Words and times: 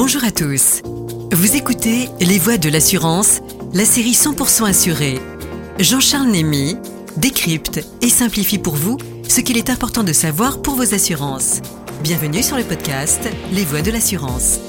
Bonjour 0.00 0.22
à 0.22 0.30
tous. 0.30 0.80
Vous 1.32 1.56
écoutez 1.56 2.08
Les 2.20 2.38
Voix 2.38 2.56
de 2.56 2.68
l'assurance, 2.68 3.40
la 3.74 3.84
série 3.84 4.12
100% 4.12 4.68
assurée. 4.68 5.18
Jean-Charles 5.80 6.28
Némy 6.28 6.76
décrypte 7.16 7.84
et 8.00 8.08
simplifie 8.08 8.58
pour 8.58 8.76
vous 8.76 8.96
ce 9.28 9.40
qu'il 9.40 9.56
est 9.56 9.70
important 9.70 10.04
de 10.04 10.12
savoir 10.12 10.62
pour 10.62 10.76
vos 10.76 10.94
assurances. 10.94 11.62
Bienvenue 12.04 12.44
sur 12.44 12.56
le 12.56 12.62
podcast 12.62 13.28
Les 13.52 13.64
Voix 13.64 13.82
de 13.82 13.90
l'assurance. 13.90 14.60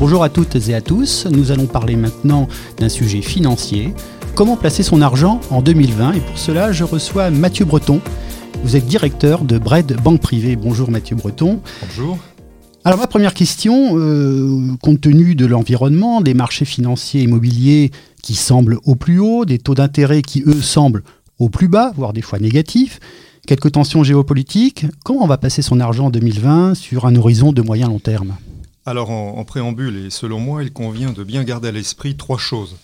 Bonjour 0.00 0.24
à 0.24 0.30
toutes 0.30 0.56
et 0.56 0.74
à 0.74 0.80
tous, 0.80 1.26
nous 1.26 1.52
allons 1.52 1.66
parler 1.66 1.96
maintenant 1.96 2.48
d'un 2.78 2.88
sujet 2.88 3.20
financier, 3.20 3.92
comment 4.34 4.56
placer 4.56 4.82
son 4.82 5.02
argent 5.02 5.42
en 5.50 5.60
2020 5.60 6.12
et 6.12 6.20
pour 6.20 6.38
cela 6.38 6.72
je 6.72 6.84
reçois 6.84 7.28
Mathieu 7.28 7.66
Breton. 7.66 8.00
Vous 8.62 8.76
êtes 8.76 8.86
directeur 8.86 9.44
de 9.44 9.58
Bred 9.58 10.00
Banque 10.02 10.22
Privée. 10.22 10.56
Bonjour 10.56 10.90
Mathieu 10.90 11.16
Breton. 11.16 11.60
Bonjour. 11.82 12.16
Alors 12.86 12.98
ma 12.98 13.06
première 13.06 13.32
question, 13.32 13.98
euh, 13.98 14.76
compte 14.82 15.00
tenu 15.00 15.34
de 15.34 15.46
l'environnement, 15.46 16.20
des 16.20 16.34
marchés 16.34 16.66
financiers 16.66 17.22
immobiliers 17.22 17.90
qui 18.22 18.34
semblent 18.34 18.78
au 18.84 18.94
plus 18.94 19.18
haut, 19.18 19.46
des 19.46 19.58
taux 19.58 19.74
d'intérêt 19.74 20.20
qui 20.20 20.42
eux 20.46 20.60
semblent 20.60 21.02
au 21.38 21.48
plus 21.48 21.68
bas, 21.68 21.94
voire 21.96 22.12
des 22.12 22.20
fois 22.20 22.38
négatifs, 22.38 23.00
quelques 23.46 23.72
tensions 23.72 24.04
géopolitiques, 24.04 24.84
comment 25.02 25.24
on 25.24 25.26
va 25.26 25.38
passer 25.38 25.62
son 25.62 25.80
argent 25.80 26.06
en 26.06 26.10
2020 26.10 26.74
sur 26.74 27.06
un 27.06 27.16
horizon 27.16 27.52
de 27.52 27.62
moyen 27.62 27.88
long 27.88 28.00
terme? 28.00 28.36
Alors 28.84 29.10
en 29.10 29.42
préambule, 29.44 30.04
et 30.04 30.10
selon 30.10 30.38
moi, 30.38 30.62
il 30.62 30.70
convient 30.70 31.12
de 31.12 31.24
bien 31.24 31.42
garder 31.42 31.68
à 31.68 31.72
l'esprit 31.72 32.16
trois 32.16 32.36
choses. 32.36 32.76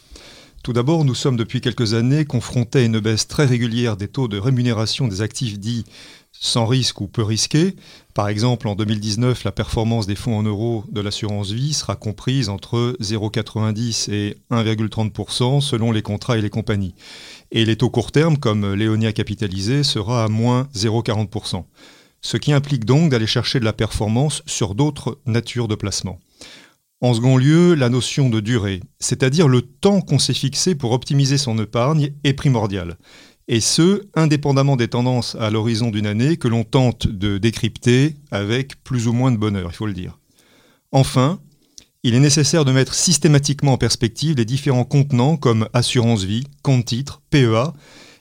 Tout 0.70 0.74
d'abord, 0.74 1.04
nous 1.04 1.16
sommes 1.16 1.36
depuis 1.36 1.60
quelques 1.60 1.94
années 1.94 2.24
confrontés 2.24 2.78
à 2.78 2.82
une 2.82 3.00
baisse 3.00 3.26
très 3.26 3.44
régulière 3.44 3.96
des 3.96 4.06
taux 4.06 4.28
de 4.28 4.38
rémunération 4.38 5.08
des 5.08 5.20
actifs 5.20 5.58
dits 5.58 5.84
sans 6.30 6.64
risque 6.64 7.00
ou 7.00 7.08
peu 7.08 7.24
risqués. 7.24 7.74
Par 8.14 8.28
exemple, 8.28 8.68
en 8.68 8.76
2019, 8.76 9.42
la 9.42 9.50
performance 9.50 10.06
des 10.06 10.14
fonds 10.14 10.38
en 10.38 10.44
euros 10.44 10.84
de 10.92 11.00
l'assurance 11.00 11.50
vie 11.50 11.74
sera 11.74 11.96
comprise 11.96 12.48
entre 12.48 12.96
0,90 13.00 14.12
et 14.12 14.36
1,30% 14.52 15.60
selon 15.60 15.90
les 15.90 16.02
contrats 16.02 16.38
et 16.38 16.40
les 16.40 16.50
compagnies. 16.50 16.94
Et 17.50 17.64
les 17.64 17.74
taux 17.74 17.90
court 17.90 18.12
terme, 18.12 18.38
comme 18.38 18.72
Léonia 18.74 19.12
capitalisé, 19.12 19.82
sera 19.82 20.22
à 20.22 20.28
moins 20.28 20.68
0,40%. 20.76 21.64
Ce 22.20 22.36
qui 22.36 22.52
implique 22.52 22.84
donc 22.84 23.10
d'aller 23.10 23.26
chercher 23.26 23.58
de 23.58 23.64
la 23.64 23.72
performance 23.72 24.44
sur 24.46 24.76
d'autres 24.76 25.18
natures 25.26 25.66
de 25.66 25.74
placement. 25.74 26.20
En 27.02 27.14
second 27.14 27.38
lieu, 27.38 27.74
la 27.74 27.88
notion 27.88 28.28
de 28.28 28.40
durée, 28.40 28.82
c'est-à-dire 28.98 29.48
le 29.48 29.62
temps 29.62 30.02
qu'on 30.02 30.18
s'est 30.18 30.34
fixé 30.34 30.74
pour 30.74 30.92
optimiser 30.92 31.38
son 31.38 31.58
épargne, 31.58 32.12
est 32.24 32.34
primordiale 32.34 32.98
et 33.52 33.58
ce, 33.58 34.02
indépendamment 34.14 34.76
des 34.76 34.86
tendances 34.86 35.34
à 35.34 35.50
l'horizon 35.50 35.90
d'une 35.90 36.06
année 36.06 36.36
que 36.36 36.46
l'on 36.46 36.62
tente 36.62 37.08
de 37.08 37.36
décrypter 37.36 38.14
avec 38.30 38.80
plus 38.84 39.08
ou 39.08 39.12
moins 39.12 39.32
de 39.32 39.36
bonheur, 39.36 39.70
il 39.72 39.74
faut 39.74 39.88
le 39.88 39.92
dire. 39.92 40.20
Enfin, 40.92 41.40
il 42.04 42.14
est 42.14 42.20
nécessaire 42.20 42.64
de 42.64 42.70
mettre 42.70 42.94
systématiquement 42.94 43.72
en 43.72 43.76
perspective 43.76 44.36
les 44.36 44.44
différents 44.44 44.84
contenants 44.84 45.36
comme 45.36 45.68
assurance 45.72 46.22
vie, 46.22 46.44
compte 46.62 46.84
titre, 46.84 47.22
PEA 47.30 47.72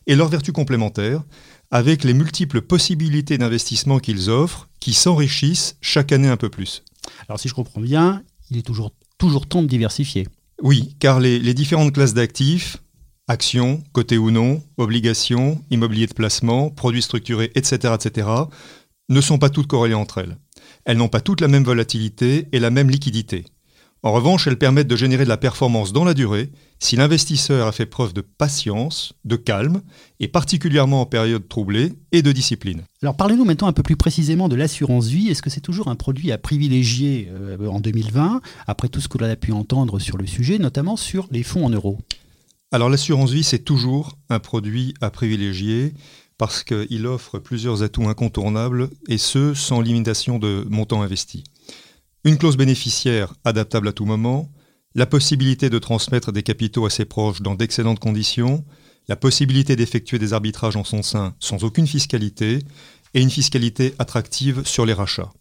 et 0.08 0.16
leurs 0.16 0.30
vertus 0.30 0.52
complémentaires, 0.52 1.22
avec 1.70 2.04
les 2.04 2.16
multiples 2.16 2.62
possibilités 2.62 3.38
d'investissement 3.38 4.00
qu'ils 4.00 4.32
offrent, 4.32 4.68
qui 4.80 4.94
s'enrichissent 4.94 5.78
chaque 5.80 6.12
année 6.12 6.28
un 6.28 6.38
peu 6.38 6.50
plus. 6.50 6.84
Alors 7.28 7.40
si 7.40 7.50
je 7.50 7.54
comprends 7.54 7.82
bien, 7.82 8.24
il 8.50 8.58
est 8.58 8.62
toujours, 8.62 8.92
temps 9.48 9.62
de 9.62 9.68
diversifier. 9.68 10.28
Oui, 10.62 10.96
car 11.00 11.20
les, 11.20 11.40
les 11.40 11.54
différentes 11.54 11.94
classes 11.94 12.14
d'actifs, 12.14 12.78
actions, 13.28 13.84
côté 13.94 14.18
ou 14.18 14.32
non, 14.32 14.62
obligations, 14.78 15.62
immobilier 15.70 16.08
de 16.08 16.14
placement, 16.14 16.70
produits 16.70 17.02
structurés, 17.02 17.52
etc., 17.56 17.94
etc., 17.96 18.28
ne 19.10 19.22
sont 19.22 19.38
pas 19.38 19.50
toutes 19.50 19.68
corrélées 19.68 19.96
entre 19.96 20.20
elles. 20.20 20.38
Elles 20.86 20.98
n'ont 20.98 21.10
pas 21.10 21.22
toutes 21.22 21.42
la 21.42 21.48
même 21.48 21.64
volatilité 21.64 22.48
et 22.52 22.60
la 22.60 22.70
même 22.70 22.90
liquidité. 22.90 23.46
En 24.02 24.14
revanche, 24.14 24.48
elles 24.48 24.58
permettent 24.58 24.88
de 24.88 24.96
générer 24.96 25.26
de 25.26 25.30
la 25.30 25.38
performance 25.38 25.92
dans 25.92 26.06
la 26.06 26.14
durée 26.14 26.52
si 26.80 26.96
l'investisseur 26.96 27.68
a 27.68 27.74
fait 27.74 27.86
preuve 27.86 28.14
de 28.14 28.22
patience, 28.22 29.12
de 29.26 29.36
calme, 29.36 29.82
et 30.22 30.30
particulièrement 30.30 31.02
en 31.02 31.06
période 31.06 31.50
troublée, 31.50 31.92
et 32.14 32.22
de 32.22 32.32
discipline. 32.32 32.84
Alors 33.02 33.18
parlez-nous 33.18 33.44
maintenant 33.44 33.68
un 33.68 33.74
peu 33.74 33.84
plus 33.84 33.98
précisément 33.98 34.48
de 34.48 34.56
l'assurance 34.56 35.08
vie. 35.08 35.28
Est-ce 35.28 35.42
que 35.42 35.50
c'est 35.50 35.60
toujours 35.60 35.90
un 35.90 35.96
produit 35.96 36.32
à 36.32 36.38
privilégier 36.38 37.30
euh, 37.32 37.68
en 37.68 37.82
2020, 37.82 38.40
après 38.68 38.88
tout 38.88 39.02
ce 39.02 39.10
que 39.10 39.18
l'on 39.18 39.30
a 39.30 39.36
pu 39.36 39.52
entendre 39.52 40.00
sur 40.00 40.18
le 40.18 40.26
sujet, 40.26 40.58
notamment 40.58 40.96
sur 40.96 41.28
les 41.32 41.44
fonds 41.44 41.66
en 41.66 41.70
euros? 41.70 41.98
Alors 42.72 42.90
l'assurance 42.90 43.32
vie, 43.32 43.44
c'est 43.44 43.60
toujours 43.60 44.18
un 44.30 44.40
produit 44.40 44.94
à 45.02 45.10
privilégier 45.10 45.94
parce 46.38 46.64
qu'il 46.64 47.06
offre 47.06 47.40
plusieurs 47.40 47.84
atouts 47.84 48.08
incontournables 48.08 48.90
et 49.10 49.18
ce, 49.18 49.54
sans 49.54 49.82
limitation 49.82 50.40
de 50.40 50.66
montant 50.70 51.02
investi. 51.02 51.44
Une 52.26 52.38
clause 52.38 52.58
bénéficiaire 52.58 53.34
adaptable 53.46 53.88
à 53.88 53.94
tout 53.94 54.04
moment, 54.04 54.52
la 54.94 55.06
possibilité 55.06 55.70
de 55.70 55.80
transmettre 55.80 56.34
des 56.34 56.44
capitaux 56.44 56.86
à 56.86 56.90
ses 56.90 57.06
proches 57.06 57.42
dans 57.42 57.56
d'excellentes 57.56 58.00
conditions, 58.00 58.66
la 59.08 59.16
possibilité 59.16 59.78
d'effectuer 59.78 60.20
des 60.20 60.34
arbitrages 60.34 60.76
en 60.76 60.84
son 60.84 61.02
sein 61.02 61.34
sans 61.40 61.64
aucune 61.64 61.88
fiscalité 61.88 62.60
et 63.14 63.22
une 63.22 63.30
fiscalité 63.30 63.96
attractive 64.00 64.64
sur 64.66 64.86
les 64.86 64.92
rachats. 64.92 65.32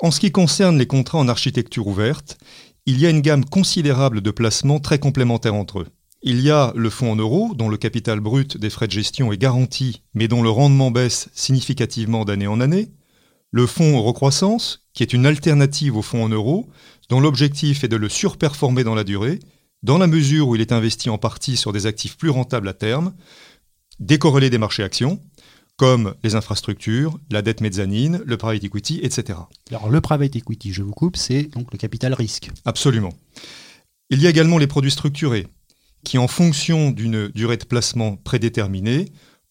En 0.00 0.10
ce 0.10 0.20
qui 0.20 0.30
concerne 0.30 0.76
les 0.76 0.86
contrats 0.86 1.18
en 1.18 1.28
architecture 1.28 1.86
ouverte, 1.86 2.36
il 2.84 3.00
y 3.00 3.06
a 3.06 3.10
une 3.10 3.22
gamme 3.22 3.46
considérable 3.46 4.20
de 4.20 4.30
placements 4.30 4.78
très 4.78 4.98
complémentaires 4.98 5.54
entre 5.54 5.80
eux. 5.80 5.86
Il 6.22 6.42
y 6.42 6.50
a 6.50 6.72
le 6.76 6.90
fonds 6.90 7.12
en 7.12 7.16
euros, 7.16 7.54
dont 7.54 7.70
le 7.70 7.78
capital 7.78 8.20
brut 8.20 8.58
des 8.58 8.70
frais 8.70 8.88
de 8.88 8.92
gestion 8.92 9.32
est 9.32 9.38
garanti, 9.38 10.02
mais 10.12 10.28
dont 10.28 10.42
le 10.42 10.50
rendement 10.50 10.90
baisse 10.90 11.30
significativement 11.32 12.26
d'année 12.26 12.46
en 12.46 12.60
année. 12.60 12.90
Le 13.56 13.66
fonds 13.66 14.02
recroissance, 14.02 14.82
qui 14.92 15.02
est 15.02 15.14
une 15.14 15.24
alternative 15.24 15.96
au 15.96 16.02
fonds 16.02 16.22
en 16.22 16.28
euros, 16.28 16.68
dont 17.08 17.20
l'objectif 17.20 17.84
est 17.84 17.88
de 17.88 17.96
le 17.96 18.10
surperformer 18.10 18.84
dans 18.84 18.94
la 18.94 19.02
durée, 19.02 19.40
dans 19.82 19.96
la 19.96 20.06
mesure 20.06 20.48
où 20.48 20.56
il 20.56 20.60
est 20.60 20.72
investi 20.72 21.08
en 21.08 21.16
partie 21.16 21.56
sur 21.56 21.72
des 21.72 21.86
actifs 21.86 22.18
plus 22.18 22.28
rentables 22.28 22.68
à 22.68 22.74
terme, 22.74 23.14
décorrélés 23.98 24.50
des 24.50 24.58
marchés 24.58 24.82
actions, 24.82 25.22
comme 25.78 26.14
les 26.22 26.34
infrastructures, 26.34 27.18
la 27.30 27.40
dette 27.40 27.62
mezzanine, 27.62 28.20
le 28.26 28.36
private 28.36 28.62
equity, 28.62 29.00
etc. 29.02 29.38
Alors 29.70 29.88
le 29.88 30.02
private 30.02 30.36
equity, 30.36 30.74
je 30.74 30.82
vous 30.82 30.92
coupe, 30.92 31.16
c'est 31.16 31.44
donc 31.44 31.72
le 31.72 31.78
capital 31.78 32.12
risque. 32.12 32.50
Absolument. 32.66 33.14
Il 34.10 34.20
y 34.20 34.26
a 34.26 34.30
également 34.30 34.58
les 34.58 34.66
produits 34.66 34.90
structurés, 34.90 35.46
qui, 36.04 36.18
en 36.18 36.28
fonction 36.28 36.90
d'une 36.90 37.28
durée 37.28 37.56
de 37.56 37.64
placement 37.64 38.16
prédéterminée, 38.16 39.06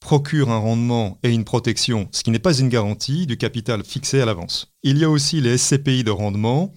procure 0.06 0.52
un 0.52 0.60
rendement 0.60 1.18
et 1.24 1.32
une 1.32 1.46
protection, 1.46 2.08
ce 2.12 2.22
qui 2.22 2.30
n'est 2.30 2.38
pas 2.38 2.60
une 2.60 2.70
garantie, 2.70 3.26
du 3.26 3.38
capital 3.38 3.84
fixé 3.84 4.22
à 4.22 4.26
l'avance. 4.26 4.72
Il 4.84 5.00
y 5.00 5.04
a 5.04 5.10
aussi 5.10 5.42
les 5.42 5.58
SCPI 5.58 6.04
de 6.04 6.12
rendement, 6.12 6.72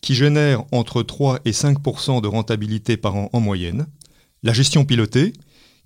qui 0.00 0.16
génèrent 0.16 0.64
entre 0.72 1.04
3 1.04 1.38
et 1.44 1.52
5% 1.52 2.20
de 2.20 2.26
rentabilité 2.26 2.96
par 2.96 3.14
an 3.14 3.30
en 3.32 3.38
moyenne. 3.38 3.86
La 4.42 4.52
gestion 4.52 4.84
pilotée, 4.84 5.32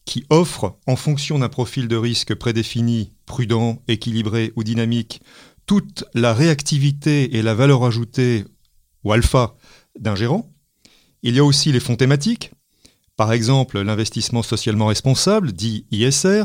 qui 0.06 0.24
offre, 0.30 0.78
en 0.86 0.96
fonction 0.96 1.38
d'un 1.38 1.50
profil 1.50 1.86
de 1.86 1.96
risque 1.96 2.34
prédéfini, 2.34 3.12
prudent, 3.26 3.82
équilibré 3.88 4.54
ou 4.56 4.64
dynamique, 4.64 5.20
toute 5.66 6.04
la 6.14 6.32
réactivité 6.32 7.36
et 7.36 7.42
la 7.42 7.52
valeur 7.52 7.84
ajoutée, 7.84 8.46
ou 9.04 9.12
alpha, 9.12 9.54
d'un 10.00 10.14
gérant. 10.14 10.50
Il 11.22 11.34
y 11.34 11.40
a 11.40 11.44
aussi 11.44 11.72
les 11.72 11.80
fonds 11.80 11.96
thématiques, 11.96 12.52
par 13.16 13.34
exemple, 13.34 13.80
l'investissement 13.82 14.42
socialement 14.42 14.86
responsable, 14.86 15.52
dit 15.52 15.84
ISR, 15.90 16.44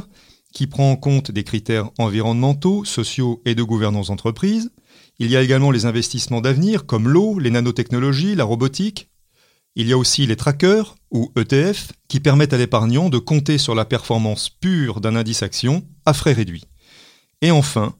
qui 0.51 0.67
prend 0.67 0.91
en 0.91 0.95
compte 0.95 1.31
des 1.31 1.43
critères 1.43 1.89
environnementaux, 1.97 2.85
sociaux 2.85 3.41
et 3.45 3.55
de 3.55 3.63
gouvernance 3.63 4.07
d'entreprise. 4.07 4.71
Il 5.19 5.29
y 5.29 5.37
a 5.37 5.41
également 5.41 5.71
les 5.71 5.85
investissements 5.85 6.41
d'avenir 6.41 6.85
comme 6.85 7.07
l'eau, 7.07 7.39
les 7.39 7.51
nanotechnologies, 7.51 8.35
la 8.35 8.43
robotique. 8.43 9.09
Il 9.75 9.87
y 9.87 9.93
a 9.93 9.97
aussi 9.97 10.27
les 10.27 10.35
trackers 10.35 10.95
ou 11.11 11.31
ETF 11.37 11.93
qui 12.07 12.19
permettent 12.19 12.53
à 12.53 12.57
l'épargnant 12.57 13.09
de 13.09 13.17
compter 13.17 13.57
sur 13.57 13.75
la 13.75 13.85
performance 13.85 14.49
pure 14.49 14.99
d'un 14.99 15.15
indice 15.15 15.43
action 15.43 15.85
à 16.05 16.13
frais 16.13 16.33
réduits. 16.33 16.65
Et 17.41 17.51
enfin, 17.51 17.95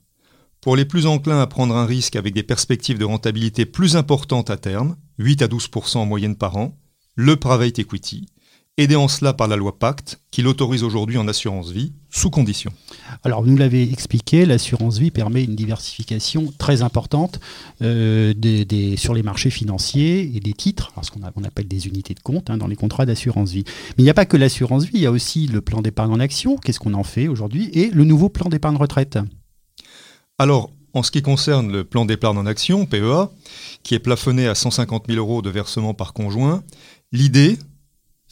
pour 0.60 0.76
les 0.76 0.86
plus 0.86 1.06
enclins 1.06 1.42
à 1.42 1.48
prendre 1.48 1.76
un 1.76 1.86
risque 1.86 2.16
avec 2.16 2.34
des 2.34 2.44
perspectives 2.44 3.00
de 3.00 3.06
rentabilité 3.06 3.66
plus 3.66 3.96
importantes 3.96 4.50
à 4.50 4.58
terme, 4.58 4.96
8 5.18 5.42
à 5.42 5.48
12% 5.48 5.98
en 5.98 6.06
moyenne 6.06 6.36
par 6.36 6.58
an, 6.58 6.78
le 7.16 7.36
private 7.36 7.80
equity, 7.80 8.28
aidé 8.78 8.96
en 8.96 9.08
cela 9.08 9.34
par 9.34 9.48
la 9.48 9.56
loi 9.56 9.78
Pacte, 9.78 10.22
qui 10.32 10.42
l'autorise 10.42 10.84
aujourd'hui 10.84 11.18
en 11.18 11.28
assurance 11.28 11.72
vie, 11.72 11.94
sous 12.10 12.30
condition. 12.30 12.72
Alors, 13.24 13.44
vous 13.44 13.50
nous 13.50 13.58
l'avez 13.58 13.84
expliqué, 13.92 14.46
l'assurance 14.46 14.98
vie 14.98 15.12
permet 15.12 15.44
une 15.44 15.56
diversification 15.56 16.54
très 16.58 16.82
importante 16.82 17.40
euh, 17.82 18.34
des, 18.34 18.96
sur 18.98 19.14
les 19.14 19.24
marchés 19.24 19.50
financiers 19.50 20.32
et 20.36 20.40
des 20.40 20.54
titres, 20.54 20.92
ce 21.02 21.12
qu'on 21.12 21.22
on 21.36 21.44
appelle 21.44 21.68
des 21.68 21.88
unités 21.88 22.14
de 22.14 22.22
compte 22.22 22.50
hein, 22.50 22.58
dans 22.58 22.68
les 22.68 22.76
contrats 22.76 23.06
d'assurance 23.06 23.52
vie. 23.52 23.64
Mais 23.66 24.00
il 24.00 24.04
n'y 24.04 24.10
a 24.10 24.16
pas 24.16 24.26
que 24.26 24.38
l'assurance 24.38 24.86
vie, 24.86 24.92
il 24.96 25.02
y 25.02 25.06
a 25.06 25.12
aussi 25.12 25.48
le 25.48 25.62
plan 25.62 25.82
d'épargne 25.82 26.12
en 26.12 26.20
action, 26.20 26.58
qu'est-ce 26.58 26.80
qu'on 26.80 26.94
en 26.94 27.04
fait 27.04 27.28
aujourd'hui, 27.28 27.70
et 27.74 27.90
le 27.90 28.04
nouveau 28.04 28.30
plan 28.30 28.50
d'épargne 28.50 28.78
retraite. 28.78 29.20
Alors, 30.40 30.72
en 30.94 31.04
ce 31.04 31.12
qui 31.12 31.22
concerne 31.22 31.72
le 31.72 31.84
plan 31.84 32.06
d'épargne 32.06 32.38
en 32.38 32.46
action, 32.46 32.86
PEA, 32.86 33.30
qui 33.84 33.96
est 33.96 34.00
plafonné 34.00 34.48
à 34.48 34.56
150 34.56 35.06
000 35.08 35.20
euros 35.20 35.42
de 35.42 35.50
versement 35.50 35.94
par 35.94 36.14
conjoint, 36.14 36.64
l'idée, 37.12 37.58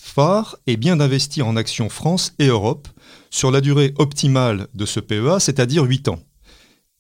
phare 0.02 0.58
est 0.66 0.78
bien 0.78 0.96
d'investir 0.96 1.46
en 1.46 1.58
actions 1.58 1.90
France 1.90 2.34
et 2.40 2.48
Europe 2.48 2.88
sur 3.30 3.52
la 3.52 3.60
durée 3.60 3.94
optimale 3.98 4.68
de 4.74 4.86
ce 4.86 5.02
PEA, 5.02 5.40
c'est-à-dire 5.40 5.84
8 5.84 6.08
ans. 6.08 6.20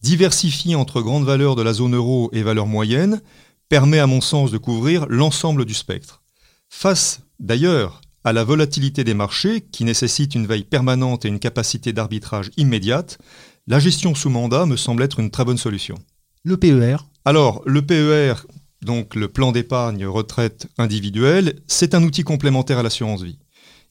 Diversifier 0.01 0.75
entre 0.75 1.01
grandes 1.01 1.25
valeurs 1.25 1.55
de 1.55 1.61
la 1.61 1.73
zone 1.73 1.95
euro 1.95 2.29
et 2.33 2.43
valeurs 2.43 2.67
moyennes 2.67 3.21
permet 3.69 3.99
à 3.99 4.07
mon 4.07 4.19
sens 4.19 4.51
de 4.51 4.57
couvrir 4.57 5.05
l'ensemble 5.07 5.63
du 5.63 5.73
spectre. 5.73 6.23
Face 6.69 7.21
d'ailleurs 7.39 8.01
à 8.25 8.33
la 8.33 8.43
volatilité 8.43 9.05
des 9.05 9.13
marchés, 9.13 9.61
qui 9.61 9.85
nécessite 9.85 10.35
une 10.35 10.45
veille 10.45 10.65
permanente 10.65 11.23
et 11.23 11.29
une 11.29 11.39
capacité 11.39 11.93
d'arbitrage 11.93 12.51
immédiate, 12.57 13.17
la 13.65 13.79
gestion 13.79 14.13
sous 14.13 14.29
mandat 14.29 14.65
me 14.65 14.75
semble 14.75 15.03
être 15.03 15.21
une 15.21 15.31
très 15.31 15.45
bonne 15.45 15.57
solution. 15.57 15.95
Le 16.43 16.57
PER 16.57 16.97
Alors, 17.23 17.61
le 17.65 17.81
PER, 17.81 18.33
donc 18.81 19.15
le 19.15 19.27
plan 19.27 19.51
d'épargne 19.51 20.05
retraite 20.05 20.67
individuelle, 20.77 21.55
c'est 21.67 21.93
un 21.93 22.03
outil 22.03 22.23
complémentaire 22.23 22.79
à 22.79 22.83
l'assurance 22.83 23.23
vie. 23.23 23.39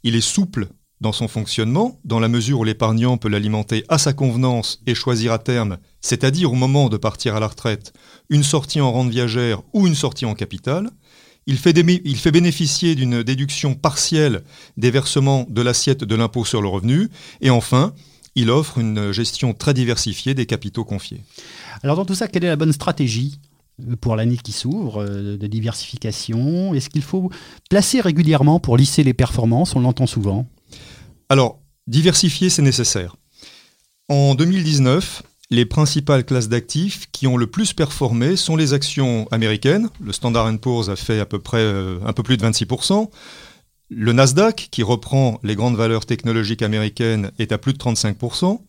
Il 0.02 0.14
est 0.14 0.20
souple 0.20 0.68
dans 1.00 1.12
son 1.12 1.28
fonctionnement, 1.28 2.00
dans 2.04 2.20
la 2.20 2.28
mesure 2.28 2.60
où 2.60 2.64
l'épargnant 2.64 3.18
peut 3.18 3.28
l'alimenter 3.28 3.84
à 3.88 3.98
sa 3.98 4.12
convenance 4.12 4.80
et 4.86 4.94
choisir 4.94 5.32
à 5.32 5.38
terme, 5.38 5.78
c'est-à-dire 6.00 6.52
au 6.52 6.56
moment 6.56 6.88
de 6.88 6.96
partir 6.96 7.36
à 7.36 7.40
la 7.40 7.46
retraite, 7.46 7.92
une 8.30 8.42
sortie 8.42 8.80
en 8.80 8.90
rente 8.90 9.10
viagère 9.10 9.62
ou 9.72 9.86
une 9.86 9.94
sortie 9.94 10.26
en 10.26 10.34
capital. 10.34 10.90
Il 11.46 11.56
fait, 11.56 11.72
bénéficier 11.72 12.94
d'une 12.94 13.22
déduction 13.22 13.74
partielle 13.74 14.42
des 14.76 14.90
versements 14.90 15.46
de 15.48 15.62
l'assiette 15.62 16.04
de 16.04 16.14
l'impôt 16.14 16.44
sur 16.44 16.60
le 16.60 16.68
revenu. 16.68 17.08
Et 17.40 17.48
enfin, 17.48 17.94
il 18.34 18.50
offre 18.50 18.76
une 18.76 19.12
gestion 19.12 19.54
très 19.54 19.72
diversifiée 19.72 20.34
des 20.34 20.44
capitaux 20.44 20.84
confiés. 20.84 21.22
Alors 21.82 21.96
dans 21.96 22.04
tout 22.04 22.14
ça, 22.14 22.28
quelle 22.28 22.44
est 22.44 22.48
la 22.48 22.56
bonne 22.56 22.74
stratégie? 22.74 23.40
Pour 24.00 24.16
l'année 24.16 24.36
qui 24.36 24.52
s'ouvre, 24.52 25.02
euh, 25.02 25.36
de 25.36 25.46
diversification 25.46 26.74
Est-ce 26.74 26.90
qu'il 26.90 27.02
faut 27.02 27.30
placer 27.70 28.00
régulièrement 28.00 28.60
pour 28.60 28.76
lisser 28.76 29.04
les 29.04 29.14
performances? 29.14 29.76
On 29.76 29.80
l'entend 29.80 30.06
souvent. 30.06 30.46
Alors, 31.28 31.60
diversifier, 31.86 32.50
c'est 32.50 32.62
nécessaire. 32.62 33.16
En 34.08 34.34
2019, 34.34 35.22
les 35.50 35.64
principales 35.64 36.24
classes 36.24 36.48
d'actifs 36.48 37.06
qui 37.12 37.26
ont 37.26 37.36
le 37.36 37.46
plus 37.46 37.72
performé 37.72 38.36
sont 38.36 38.56
les 38.56 38.72
actions 38.72 39.26
américaines. 39.30 39.88
Le 40.00 40.12
Standard 40.12 40.58
Poor's 40.58 40.88
a 40.88 40.96
fait 40.96 41.20
à 41.20 41.26
peu 41.26 41.38
près 41.38 41.58
euh, 41.58 41.98
un 42.04 42.12
peu 42.12 42.22
plus 42.22 42.36
de 42.36 42.44
26%. 42.44 43.08
Le 43.90 44.12
Nasdaq, 44.12 44.68
qui 44.70 44.82
reprend 44.82 45.40
les 45.42 45.54
grandes 45.54 45.76
valeurs 45.76 46.04
technologiques 46.04 46.60
américaines, 46.60 47.30
est 47.38 47.52
à 47.52 47.58
plus 47.58 47.72
de 47.72 47.78
35%. 47.78 48.60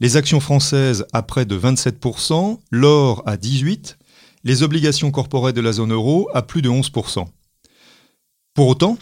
Les 0.00 0.16
actions 0.16 0.40
françaises 0.40 1.06
à 1.12 1.22
près 1.22 1.46
de 1.46 1.58
27%. 1.58 2.58
L'or 2.70 3.22
à 3.26 3.36
18%. 3.36 3.94
Les 4.44 4.62
obligations 4.62 5.10
corporelles 5.10 5.54
de 5.54 5.60
la 5.60 5.72
zone 5.72 5.92
euro 5.92 6.28
à 6.34 6.42
plus 6.42 6.62
de 6.62 6.68
11%. 6.68 7.26
Pour 8.54 8.68
autant, 8.68 8.98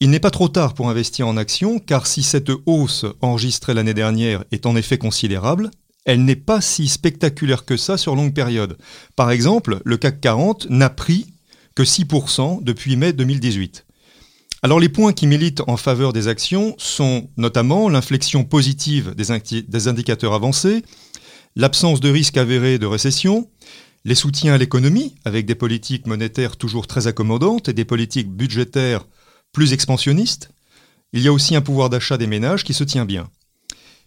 il 0.00 0.10
n'est 0.10 0.20
pas 0.20 0.30
trop 0.30 0.48
tard 0.48 0.74
pour 0.74 0.90
investir 0.90 1.26
en 1.26 1.36
actions, 1.36 1.78
car 1.78 2.06
si 2.06 2.22
cette 2.22 2.50
hausse 2.66 3.06
enregistrée 3.22 3.74
l'année 3.74 3.94
dernière 3.94 4.44
est 4.52 4.66
en 4.66 4.76
effet 4.76 4.98
considérable, 4.98 5.70
elle 6.04 6.24
n'est 6.24 6.36
pas 6.36 6.60
si 6.60 6.86
spectaculaire 6.86 7.64
que 7.64 7.76
ça 7.76 7.96
sur 7.96 8.14
longue 8.14 8.34
période. 8.34 8.76
Par 9.16 9.30
exemple, 9.30 9.80
le 9.84 9.96
CAC 9.96 10.20
40 10.20 10.70
n'a 10.70 10.90
pris 10.90 11.26
que 11.74 11.82
6% 11.82 12.62
depuis 12.62 12.96
mai 12.96 13.12
2018. 13.12 13.86
Alors 14.62 14.80
les 14.80 14.88
points 14.88 15.12
qui 15.12 15.26
militent 15.26 15.62
en 15.66 15.76
faveur 15.76 16.12
des 16.12 16.28
actions 16.28 16.74
sont 16.78 17.28
notamment 17.36 17.88
l'inflexion 17.88 18.44
positive 18.44 19.14
des, 19.14 19.62
des 19.62 19.88
indicateurs 19.88 20.34
avancés, 20.34 20.82
l'absence 21.56 22.00
de 22.00 22.10
risque 22.10 22.36
avéré 22.36 22.78
de 22.78 22.86
récession, 22.86 23.48
les 24.06 24.14
soutiens 24.14 24.54
à 24.54 24.58
l'économie, 24.58 25.16
avec 25.24 25.46
des 25.46 25.56
politiques 25.56 26.06
monétaires 26.06 26.56
toujours 26.56 26.86
très 26.86 27.08
accommodantes 27.08 27.68
et 27.68 27.72
des 27.72 27.84
politiques 27.84 28.30
budgétaires 28.30 29.04
plus 29.52 29.72
expansionniste, 29.72 30.50
il 31.12 31.22
y 31.22 31.28
a 31.28 31.32
aussi 31.32 31.56
un 31.56 31.60
pouvoir 31.60 31.90
d'achat 31.90 32.16
des 32.16 32.28
ménages 32.28 32.62
qui 32.62 32.72
se 32.72 32.84
tient 32.84 33.04
bien. 33.04 33.28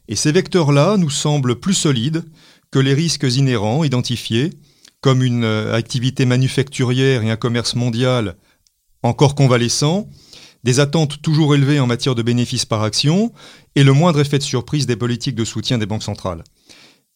Et 0.07 0.16
ces 0.16 0.31
vecteurs-là 0.31 0.96
nous 0.96 1.10
semblent 1.10 1.60
plus 1.60 1.74
solides 1.74 2.24
que 2.72 2.80
les 2.80 2.94
risques 2.94 3.28
inhérents 3.30 3.84
identifiés, 3.84 4.54
comme 5.01 5.22
une 5.22 5.44
euh, 5.44 5.75
activité 5.75 6.25
manufacturière 6.25 7.22
et 7.24 7.30
un 7.30 7.36
commerce 7.36 7.75
mondial 7.75 8.38
encore 9.04 9.36
convalescent, 9.36 10.07
des 10.63 10.80
attentes 10.80 11.22
toujours 11.22 11.56
élevées 11.56 11.81
en 11.81 11.88
matière 11.88 12.16
de 12.16 12.22
bénéfices 12.22 12.66
par 12.66 12.84
action 12.84 13.34
et 13.75 13.84
le 13.84 13.92
moindre 13.92 14.22
effet 14.22 14.38
de 14.38 14.44
surprise 14.44 14.86
des 14.86 14.96
politiques 14.96 15.36
de 15.36 15.46
soutien 15.46 15.78
des 15.78 15.86
banques 15.86 16.04
centrales. 16.04 16.46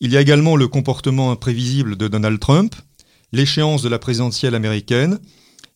Il 0.03 0.11
y 0.11 0.17
a 0.17 0.21
également 0.21 0.57
le 0.57 0.67
comportement 0.67 1.31
imprévisible 1.31 1.95
de 1.95 2.09
Donald 2.09 2.37
Trump, 2.37 2.75
l'échéance 3.31 3.81
de 3.81 3.87
la 3.87 3.99
présidentielle 3.99 4.53
américaine 4.53 5.17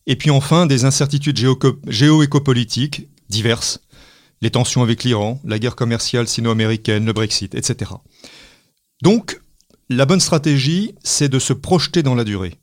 et 0.06 0.16
puis 0.16 0.28
enfin, 0.28 0.66
des 0.66 0.84
incertitudes 0.84 1.38
géo-écopolitiques 1.86 3.08
diverses, 3.30 3.80
les 4.42 4.50
tensions 4.50 4.82
avec 4.82 5.02
l'Iran, 5.02 5.40
la 5.44 5.58
guerre 5.58 5.76
commerciale 5.76 6.28
sino-américaine, 6.28 7.06
le 7.06 7.14
Brexit, 7.14 7.54
etc. 7.54 7.92
Donc, 9.00 9.40
la 9.88 10.04
bonne 10.04 10.20
stratégie, 10.20 10.94
c'est 11.02 11.30
de 11.30 11.38
se 11.38 11.54
projeter 11.54 12.02
dans 12.02 12.14
la 12.14 12.24
durée. 12.24 12.56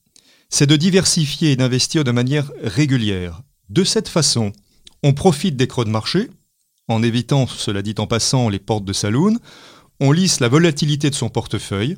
C'est 0.50 0.68
de 0.68 0.76
diversifier 0.76 1.54
et 1.54 1.56
d'investir 1.56 2.04
de 2.04 2.12
manière 2.12 2.52
régulière. 2.62 3.42
De 3.70 3.84
cette 3.84 4.08
façon, 4.08 4.52
on 5.02 5.14
profite 5.14 5.58
des 5.58 5.68
creux 5.68 5.86
de 5.86 5.90
marché, 5.90 6.30
en 6.88 7.02
évitant, 7.02 7.48
cela 7.48 7.82
dit 7.82 7.96
en 7.98 8.06
passant, 8.06 8.50
les 8.50 8.60
portes 8.60 8.86
de 8.86 8.94
saloon, 8.94 9.40
on 10.00 10.12
lisse 10.12 10.40
la 10.40 10.48
volatilité 10.48 11.10
de 11.10 11.16
son 11.16 11.30
portefeuille, 11.30 11.98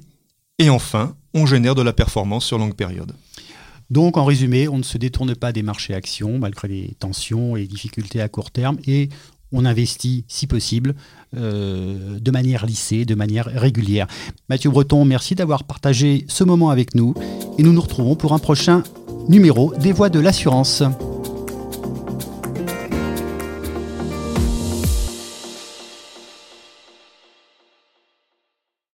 et 0.60 0.70
enfin, 0.70 1.16
on 1.34 1.46
génère 1.46 1.76
de 1.76 1.82
la 1.82 1.94
performance 1.94 2.46
sur 2.46 2.58
longue 2.58 2.76
période. 2.76 3.14
Donc, 3.90 4.18
en 4.18 4.26
résumé, 4.26 4.68
on 4.68 4.78
ne 4.78 4.84
se 4.84 4.98
détourne 4.98 5.36
pas 5.36 5.54
des 5.54 5.64
marchés 5.64 5.94
actions 5.94 6.40
malgré 6.40 6.68
les 6.68 6.96
tensions 7.00 7.56
et 7.56 7.66
difficultés 7.66 8.22
à 8.22 8.28
court 8.28 8.52
terme 8.52 8.78
et 8.86 9.10
on 9.54 9.64
investit, 9.64 10.26
si 10.28 10.46
possible, 10.46 10.94
euh, 11.38 12.20
de 12.20 12.32
manière 12.32 12.66
lissée, 12.66 13.06
de 13.06 13.16
manière 13.16 13.46
régulière. 13.46 14.08
Mathieu 14.50 14.70
Breton, 14.70 15.06
merci 15.06 15.36
d'avoir 15.36 15.64
partagé 15.64 16.26
ce 16.28 16.44
moment 16.44 16.70
avec 16.70 16.96
nous 16.96 17.14
et 17.58 17.64
nous 17.64 17.72
nous 17.72 17.82
retrouvons 17.82 18.16
pour 18.16 18.34
un 18.34 18.40
prochain 18.40 18.84
numéro 19.30 19.74
des 19.76 19.94
Voix 19.94 20.10
de 20.10 20.20
l'assurance. 20.20 20.84